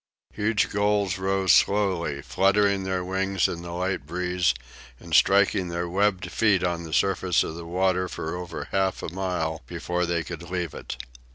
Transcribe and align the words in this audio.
Huge 0.33 0.71
gulls 0.71 1.19
rose 1.19 1.51
slowly, 1.53 2.23
fluttering 2.23 2.85
their 2.85 3.05
wings 3.05 3.47
in 3.47 3.61
the 3.61 3.69
light 3.71 4.07
breeze 4.07 4.55
and 4.99 5.13
striking 5.13 5.67
their 5.67 5.87
webbed 5.87 6.31
feet 6.31 6.63
on 6.63 6.85
the 6.85 6.91
surface 6.91 7.43
of 7.43 7.53
the 7.53 7.67
water 7.67 8.09
for 8.09 8.35
over 8.35 8.69
half 8.71 9.03
a 9.03 9.13
mile 9.13 9.61
before 9.67 10.07
they 10.07 10.23
could 10.23 10.41
leave 10.49 10.73
it. 10.73 10.97